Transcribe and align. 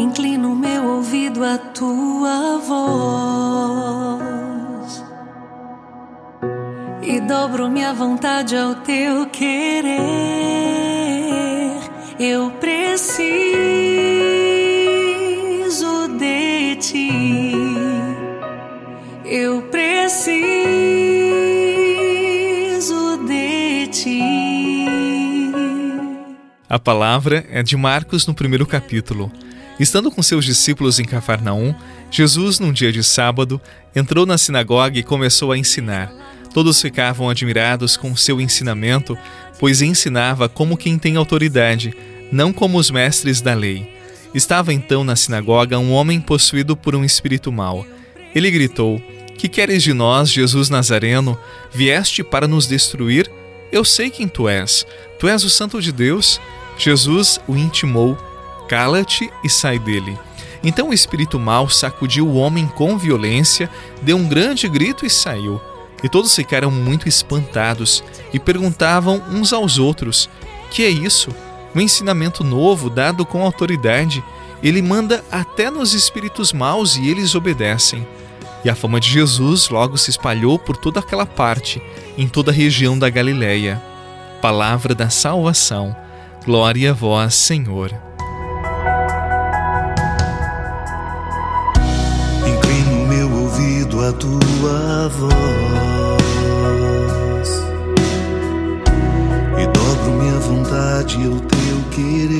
inclino 0.00 0.54
meu 0.56 0.96
ouvido 0.96 1.44
à 1.44 1.58
tua 1.58 2.58
voz 2.58 4.30
e 7.02 7.20
dobro 7.20 7.68
minha 7.68 7.92
vontade 7.92 8.56
ao 8.56 8.76
teu 8.76 9.26
querer. 9.26 10.00
Eu 12.18 12.50
preciso 12.52 13.28
de 16.18 16.76
ti. 16.76 17.10
Eu 19.24 19.62
preciso 19.62 20.36
de 23.26 23.86
ti. 23.88 24.20
A 26.68 26.78
palavra 26.78 27.44
é 27.50 27.62
de 27.62 27.76
Marcos 27.76 28.26
no 28.26 28.34
primeiro 28.34 28.66
capítulo. 28.66 29.32
Estando 29.80 30.10
com 30.10 30.22
seus 30.22 30.44
discípulos 30.44 30.98
em 30.98 31.06
Cafarnaum, 31.06 31.74
Jesus, 32.10 32.58
num 32.58 32.70
dia 32.70 32.92
de 32.92 33.02
sábado, 33.02 33.58
entrou 33.96 34.26
na 34.26 34.36
sinagoga 34.36 34.98
e 34.98 35.02
começou 35.02 35.52
a 35.52 35.56
ensinar. 35.56 36.12
Todos 36.52 36.82
ficavam 36.82 37.30
admirados 37.30 37.96
com 37.96 38.14
seu 38.14 38.42
ensinamento, 38.42 39.16
pois 39.58 39.80
ensinava 39.80 40.50
como 40.50 40.76
quem 40.76 40.98
tem 40.98 41.16
autoridade, 41.16 41.96
não 42.30 42.52
como 42.52 42.76
os 42.76 42.90
mestres 42.90 43.40
da 43.40 43.54
lei. 43.54 43.90
Estava 44.34 44.70
então 44.74 45.02
na 45.02 45.16
sinagoga 45.16 45.78
um 45.78 45.92
homem 45.92 46.20
possuído 46.20 46.76
por 46.76 46.94
um 46.94 47.02
espírito 47.02 47.50
mau. 47.50 47.86
Ele 48.34 48.50
gritou: 48.50 49.00
Que 49.38 49.48
queres 49.48 49.82
de 49.82 49.94
nós, 49.94 50.30
Jesus 50.30 50.68
Nazareno? 50.68 51.38
Vieste 51.72 52.22
para 52.22 52.46
nos 52.46 52.66
destruir? 52.66 53.30
Eu 53.72 53.82
sei 53.82 54.10
quem 54.10 54.28
tu 54.28 54.46
és. 54.46 54.86
Tu 55.18 55.26
és 55.26 55.42
o 55.42 55.48
Santo 55.48 55.80
de 55.80 55.90
Deus. 55.90 56.38
Jesus 56.76 57.40
o 57.48 57.56
intimou 57.56 58.18
Cala-te 58.70 59.32
e 59.42 59.50
sai 59.50 59.80
dele. 59.80 60.16
Então 60.62 60.90
o 60.90 60.94
espírito 60.94 61.40
mau 61.40 61.68
sacudiu 61.68 62.28
o 62.28 62.36
homem 62.36 62.68
com 62.68 62.96
violência, 62.96 63.68
deu 64.00 64.16
um 64.16 64.28
grande 64.28 64.68
grito 64.68 65.04
e 65.04 65.10
saiu. 65.10 65.60
E 66.04 66.08
todos 66.08 66.32
ficaram 66.32 66.70
muito 66.70 67.08
espantados 67.08 68.04
e 68.32 68.38
perguntavam 68.38 69.20
uns 69.28 69.52
aos 69.52 69.76
outros: 69.76 70.30
Que 70.70 70.84
é 70.84 70.88
isso? 70.88 71.34
Um 71.74 71.80
ensinamento 71.80 72.44
novo 72.44 72.88
dado 72.88 73.26
com 73.26 73.42
autoridade. 73.42 74.22
Ele 74.62 74.80
manda 74.80 75.24
até 75.32 75.68
nos 75.68 75.92
espíritos 75.92 76.52
maus 76.52 76.94
e 76.94 77.08
eles 77.08 77.34
obedecem. 77.34 78.06
E 78.64 78.70
a 78.70 78.76
fama 78.76 79.00
de 79.00 79.10
Jesus 79.10 79.68
logo 79.68 79.98
se 79.98 80.10
espalhou 80.10 80.60
por 80.60 80.76
toda 80.76 81.00
aquela 81.00 81.26
parte, 81.26 81.82
em 82.16 82.28
toda 82.28 82.52
a 82.52 82.54
região 82.54 82.96
da 82.96 83.10
Galileia. 83.10 83.82
Palavra 84.40 84.94
da 84.94 85.10
salvação. 85.10 85.96
Glória 86.44 86.92
a 86.92 86.94
vós, 86.94 87.34
Senhor. 87.34 88.09
A 94.10 94.12
tua 94.14 95.08
voz 95.08 95.30
e 99.56 99.66
dobro 99.66 100.10
minha 100.18 100.38
vontade 100.40 101.16
ao 101.26 101.38
teu 101.38 101.78
querer. 101.92 102.39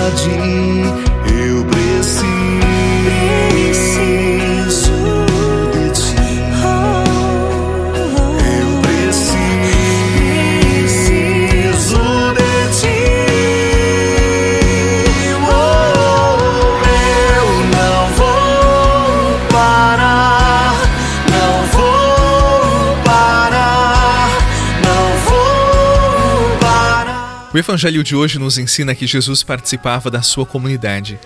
energy 0.00 0.69
O 27.52 27.58
evangelho 27.58 28.04
de 28.04 28.14
hoje 28.14 28.38
nos 28.38 28.58
ensina 28.58 28.94
que 28.94 29.08
Jesus 29.08 29.42
participava 29.42 30.08
da 30.08 30.22
sua 30.22 30.46
comunidade. 30.46 31.18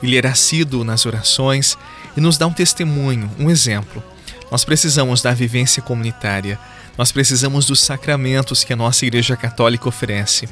Ele 0.00 0.16
era 0.16 0.30
assíduo 0.30 0.84
nas 0.84 1.06
orações 1.06 1.76
e 2.16 2.20
nos 2.20 2.38
dá 2.38 2.46
um 2.46 2.52
testemunho, 2.52 3.28
um 3.36 3.50
exemplo. 3.50 4.00
Nós 4.48 4.64
precisamos 4.64 5.22
da 5.22 5.34
vivência 5.34 5.82
comunitária. 5.82 6.56
Nós 6.96 7.10
precisamos 7.10 7.66
dos 7.66 7.80
sacramentos 7.80 8.62
que 8.62 8.72
a 8.72 8.76
nossa 8.76 9.04
Igreja 9.04 9.36
Católica 9.36 9.88
oferece. 9.88 10.48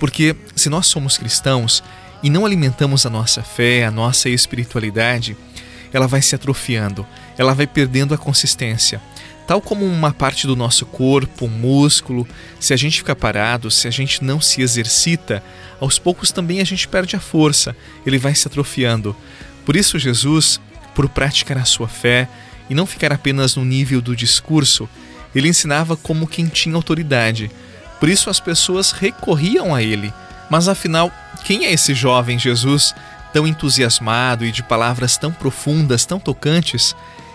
Porque 0.00 0.34
se 0.56 0.68
nós 0.68 0.88
somos 0.88 1.16
cristãos 1.16 1.80
e 2.20 2.28
não 2.28 2.44
alimentamos 2.44 3.06
a 3.06 3.10
nossa 3.10 3.44
fé, 3.44 3.84
a 3.84 3.92
nossa 3.92 4.28
espiritualidade, 4.28 5.36
ela 5.92 6.08
vai 6.08 6.20
se 6.20 6.34
atrofiando, 6.34 7.06
ela 7.38 7.54
vai 7.54 7.68
perdendo 7.68 8.12
a 8.12 8.18
consistência. 8.18 9.00
Tal 9.46 9.60
como 9.60 9.84
uma 9.84 10.12
parte 10.12 10.46
do 10.46 10.56
nosso 10.56 10.86
corpo, 10.86 11.48
músculo, 11.48 12.26
se 12.58 12.72
a 12.72 12.76
gente 12.76 12.98
fica 12.98 13.14
parado, 13.14 13.70
se 13.70 13.86
a 13.86 13.90
gente 13.90 14.24
não 14.24 14.40
se 14.40 14.62
exercita, 14.62 15.42
aos 15.78 15.98
poucos 15.98 16.32
também 16.32 16.60
a 16.60 16.64
gente 16.64 16.88
perde 16.88 17.14
a 17.14 17.20
força, 17.20 17.76
ele 18.06 18.16
vai 18.16 18.34
se 18.34 18.48
atrofiando. 18.48 19.14
Por 19.66 19.76
isso, 19.76 19.98
Jesus, 19.98 20.60
por 20.94 21.08
praticar 21.08 21.58
a 21.58 21.64
sua 21.64 21.88
fé 21.88 22.26
e 22.70 22.74
não 22.74 22.86
ficar 22.86 23.12
apenas 23.12 23.56
no 23.56 23.64
nível 23.64 24.00
do 24.00 24.16
discurso, 24.16 24.88
ele 25.34 25.48
ensinava 25.48 25.96
como 25.96 26.26
quem 26.26 26.46
tinha 26.46 26.74
autoridade. 26.74 27.50
Por 28.00 28.08
isso, 28.08 28.30
as 28.30 28.40
pessoas 28.40 28.92
recorriam 28.92 29.74
a 29.74 29.82
ele. 29.82 30.12
Mas 30.50 30.68
afinal, 30.68 31.12
quem 31.44 31.66
é 31.66 31.72
esse 31.72 31.94
jovem 31.94 32.38
Jesus, 32.38 32.94
tão 33.32 33.46
entusiasmado 33.46 34.44
e 34.44 34.52
de 34.52 34.62
palavras 34.62 35.18
tão 35.18 35.32
profundas, 35.32 36.06
tão 36.06 36.18
tocantes? 36.18 36.94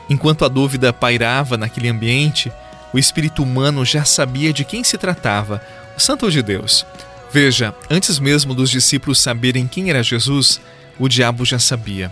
Enquanto 0.10 0.44
a 0.44 0.48
dúvida 0.48 0.92
pairava 0.92 1.56
naquele 1.56 1.88
ambiente, 1.88 2.52
o 2.92 2.98
espírito 2.98 3.44
humano 3.44 3.86
já 3.86 4.04
sabia 4.04 4.52
de 4.52 4.66
quem 4.66 4.84
se 4.84 4.98
tratava, 4.98 5.62
o 5.96 6.00
Santo 6.00 6.30
de 6.32 6.42
Deus. 6.42 6.86
Veja, 7.32 7.76
antes 7.90 8.18
mesmo 8.18 8.56
dos 8.56 8.72
discípulos 8.72 9.20
saberem 9.20 9.68
quem 9.68 9.90
era 9.90 10.02
Jesus, 10.02 10.60
o 10.98 11.08
diabo 11.08 11.46
já 11.46 11.60
sabia. 11.60 12.12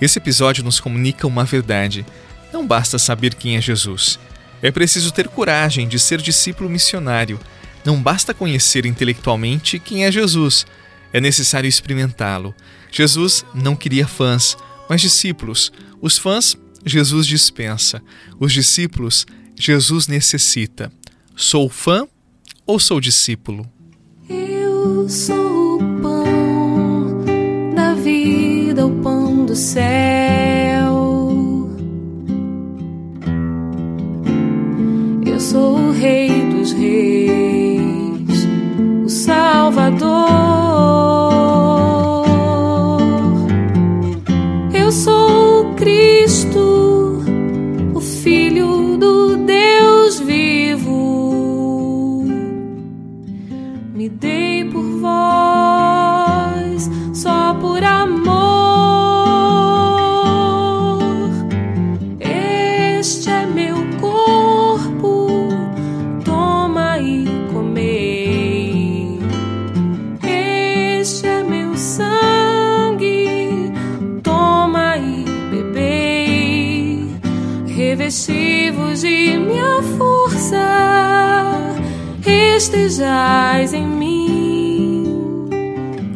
Esse 0.00 0.18
episódio 0.18 0.64
nos 0.64 0.80
comunica 0.80 1.26
uma 1.26 1.44
verdade. 1.44 2.04
Não 2.52 2.66
basta 2.66 2.98
saber 2.98 3.34
quem 3.34 3.56
é 3.56 3.60
Jesus. 3.60 4.18
É 4.62 4.70
preciso 4.70 5.12
ter 5.12 5.28
coragem 5.28 5.86
de 5.86 5.98
ser 5.98 6.20
discípulo 6.22 6.70
missionário. 6.70 7.38
Não 7.84 8.00
basta 8.02 8.32
conhecer 8.32 8.86
intelectualmente 8.86 9.78
quem 9.78 10.06
é 10.06 10.10
Jesus. 10.10 10.66
É 11.12 11.20
necessário 11.20 11.68
experimentá-lo. 11.68 12.54
Jesus 12.90 13.44
não 13.54 13.76
queria 13.76 14.06
fãs, 14.06 14.56
mas 14.88 15.02
discípulos. 15.02 15.70
Os 16.00 16.16
fãs 16.16 16.56
Jesus 16.84 17.26
dispensa. 17.26 18.02
Os 18.38 18.52
discípulos, 18.52 19.26
Jesus 19.56 20.06
necessita. 20.06 20.92
Sou 21.36 21.68
fã 21.68 22.06
ou 22.66 22.78
sou 22.78 23.00
discípulo? 23.00 23.66
Eu 24.28 25.08
sou 25.08 25.76
o 25.76 26.00
pão 26.00 27.24
da 27.74 27.94
vida, 27.94 28.86
o 28.86 29.02
pão 29.02 29.44
do 29.44 29.56
céu. 29.56 30.23
De 78.04 79.38
minha 79.38 79.82
força, 79.96 80.58
estejais 82.26 83.72
em 83.72 83.86
mim. 83.86 85.48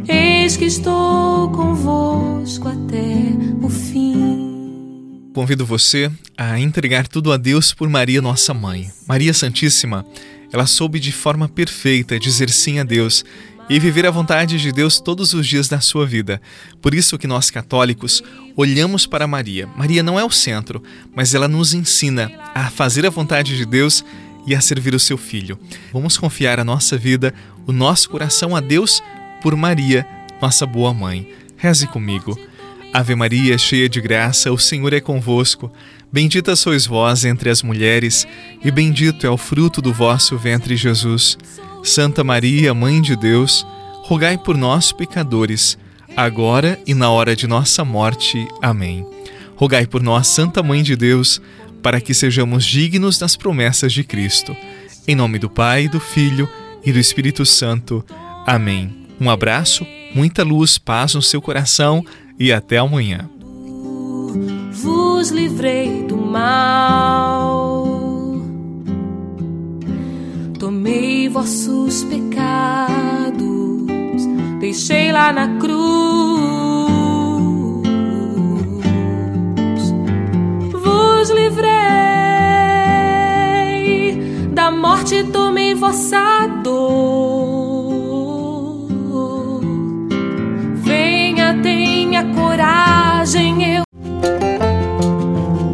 Eis 0.06 0.54
que 0.58 0.66
estou 0.66 1.50
convosco 1.50 2.68
até 2.68 3.32
o 3.62 3.70
fim. 3.70 5.30
Convido 5.34 5.64
você 5.64 6.12
a 6.36 6.60
entregar 6.60 7.08
tudo 7.08 7.32
a 7.32 7.38
Deus 7.38 7.72
por 7.72 7.88
Maria, 7.88 8.20
nossa 8.20 8.52
mãe. 8.52 8.90
Maria 9.06 9.32
Santíssima, 9.32 10.04
ela 10.52 10.66
soube 10.66 11.00
de 11.00 11.10
forma 11.10 11.48
perfeita 11.48 12.18
dizer 12.18 12.50
sim 12.50 12.78
a 12.78 12.84
Deus 12.84 13.24
e 13.68 13.78
viver 13.78 14.06
a 14.06 14.10
vontade 14.10 14.58
de 14.58 14.72
Deus 14.72 14.98
todos 14.98 15.34
os 15.34 15.46
dias 15.46 15.68
da 15.68 15.80
sua 15.80 16.06
vida. 16.06 16.40
Por 16.80 16.94
isso 16.94 17.18
que 17.18 17.26
nós 17.26 17.50
católicos 17.50 18.22
olhamos 18.56 19.06
para 19.06 19.26
Maria. 19.26 19.68
Maria 19.76 20.02
não 20.02 20.18
é 20.18 20.24
o 20.24 20.30
centro, 20.30 20.82
mas 21.14 21.34
ela 21.34 21.48
nos 21.48 21.74
ensina 21.74 22.30
a 22.54 22.70
fazer 22.70 23.04
a 23.06 23.10
vontade 23.10 23.56
de 23.56 23.66
Deus 23.66 24.04
e 24.46 24.54
a 24.54 24.60
servir 24.60 24.94
o 24.94 25.00
seu 25.00 25.18
filho. 25.18 25.58
Vamos 25.92 26.16
confiar 26.16 26.58
a 26.58 26.64
nossa 26.64 26.96
vida, 26.96 27.34
o 27.66 27.72
nosso 27.72 28.08
coração 28.08 28.56
a 28.56 28.60
Deus 28.60 29.02
por 29.42 29.54
Maria, 29.54 30.06
nossa 30.40 30.64
boa 30.64 30.94
mãe. 30.94 31.30
Reze 31.56 31.86
comigo. 31.86 32.38
Ave 32.92 33.14
Maria, 33.14 33.58
cheia 33.58 33.88
de 33.88 34.00
graça, 34.00 34.50
o 34.50 34.58
Senhor 34.58 34.92
é 34.94 35.00
convosco. 35.00 35.70
Bendita 36.10 36.56
sois 36.56 36.86
vós 36.86 37.26
entre 37.26 37.50
as 37.50 37.62
mulheres, 37.62 38.26
e 38.64 38.70
bendito 38.70 39.26
é 39.26 39.30
o 39.30 39.36
fruto 39.36 39.82
do 39.82 39.92
vosso 39.92 40.38
ventre, 40.38 40.74
Jesus. 40.74 41.36
Santa 41.88 42.22
Maria, 42.22 42.74
Mãe 42.74 43.00
de 43.00 43.16
Deus, 43.16 43.66
rogai 44.02 44.36
por 44.36 44.58
nós, 44.58 44.92
pecadores, 44.92 45.78
agora 46.14 46.78
e 46.86 46.92
na 46.92 47.10
hora 47.10 47.34
de 47.34 47.46
nossa 47.46 47.82
morte. 47.82 48.46
Amém. 48.60 49.06
Rogai 49.56 49.86
por 49.86 50.02
nós, 50.02 50.26
Santa 50.28 50.62
Mãe 50.62 50.82
de 50.82 50.94
Deus, 50.94 51.40
para 51.82 51.98
que 51.98 52.12
sejamos 52.12 52.66
dignos 52.66 53.18
das 53.18 53.36
promessas 53.36 53.90
de 53.90 54.04
Cristo. 54.04 54.54
Em 55.06 55.14
nome 55.14 55.38
do 55.38 55.48
Pai, 55.48 55.88
do 55.88 55.98
Filho 55.98 56.46
e 56.84 56.92
do 56.92 56.98
Espírito 56.98 57.46
Santo. 57.46 58.04
Amém. 58.46 59.06
Um 59.18 59.30
abraço, 59.30 59.86
muita 60.14 60.44
luz, 60.44 60.76
paz 60.76 61.14
no 61.14 61.22
seu 61.22 61.40
coração 61.40 62.04
e 62.38 62.52
até 62.52 62.76
amanhã. 62.76 63.28
Vos 64.72 65.30
livrei 65.30 66.02
do 66.02 66.18
mal 66.18 66.97
vossos 71.38 72.02
pecados, 72.02 73.36
deixei 74.58 75.12
lá 75.12 75.32
na 75.32 75.56
cruz. 75.56 75.78
Vos 80.72 81.30
livrei 81.30 81.68
da 84.52 84.72
morte, 84.72 85.22
tomei 85.32 85.76
vossa 85.76 86.48
dor. 86.64 87.17